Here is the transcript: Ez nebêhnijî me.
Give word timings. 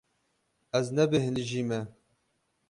Ez 0.77 0.87
nebêhnijî 0.97 1.61
me. 1.69 1.81